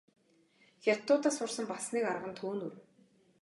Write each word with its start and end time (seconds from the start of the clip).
Хятадуудаас 0.83 1.35
сурсан 1.37 1.65
бас 1.71 1.85
нэг 1.93 2.03
арга 2.13 2.29
нь 2.31 2.37
төөнүүр. 2.39 2.73